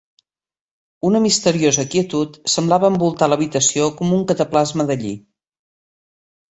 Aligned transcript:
Una 1.09 1.21
misteriosa 1.25 1.85
quietud 1.97 2.39
semblava 2.55 2.91
envoltar 2.95 3.31
l'habitació 3.33 3.93
com 4.01 4.19
un 4.21 4.29
cataplasma 4.33 4.89
de 4.93 5.01
lli. 5.05 5.15